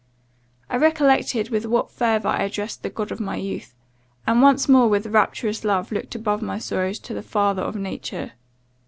[0.67, 3.75] I recollected with what fervour I addressed the God of my youth:
[4.25, 8.31] and once more with rapturous love looked above my sorrows to the Father of nature.